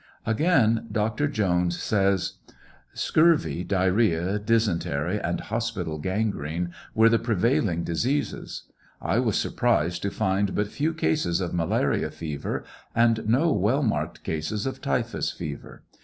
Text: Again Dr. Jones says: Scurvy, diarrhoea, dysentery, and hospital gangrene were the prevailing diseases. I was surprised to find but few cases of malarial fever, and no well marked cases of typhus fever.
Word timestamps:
Again 0.25 0.87
Dr. 0.91 1.27
Jones 1.27 1.79
says: 1.79 2.37
Scurvy, 2.95 3.63
diarrhoea, 3.63 4.39
dysentery, 4.39 5.19
and 5.21 5.39
hospital 5.39 5.99
gangrene 5.99 6.73
were 6.95 7.07
the 7.07 7.19
prevailing 7.19 7.83
diseases. 7.83 8.63
I 8.99 9.19
was 9.19 9.37
surprised 9.37 10.01
to 10.01 10.09
find 10.09 10.55
but 10.55 10.69
few 10.69 10.95
cases 10.95 11.39
of 11.39 11.53
malarial 11.53 12.09
fever, 12.09 12.63
and 12.95 13.29
no 13.29 13.51
well 13.51 13.83
marked 13.83 14.23
cases 14.23 14.65
of 14.65 14.81
typhus 14.81 15.31
fever. 15.31 15.83